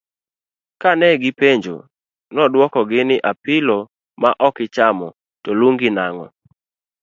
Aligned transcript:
Kane 0.81 1.07
gi 1.21 1.31
penje, 1.39 1.75
noduoko 2.33 2.79
gi 2.89 3.01
ni 3.07 3.17
apilo 3.31 3.77
ma 4.21 4.29
okichamo 4.47 5.07
to 5.43 5.49
lungi 5.59 5.89
nang'o? 5.97 6.25